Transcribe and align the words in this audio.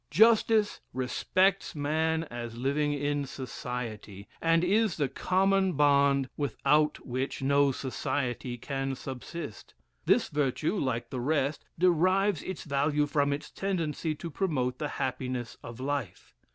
"Justice 0.09 0.79
respects 0.93 1.75
man 1.75 2.23
as 2.31 2.57
living 2.57 2.91
in 2.91 3.27
society, 3.27 4.27
and 4.41 4.63
is 4.63 4.97
the 4.97 5.07
common 5.07 5.73
bond 5.73 6.27
without 6.35 7.05
which 7.05 7.43
no 7.43 7.71
society 7.71 8.57
can 8.57 8.95
subsist. 8.95 9.75
This 10.07 10.29
virtue, 10.29 10.75
like 10.75 11.11
the 11.11 11.19
rest, 11.21 11.65
derives 11.77 12.41
its 12.41 12.63
value 12.63 13.05
from 13.05 13.31
its 13.31 13.51
tendency 13.51 14.15
to 14.15 14.31
promote 14.31 14.79
the 14.79 14.87
happiness 14.97 15.55
of 15.61 15.79
life. 15.79 16.33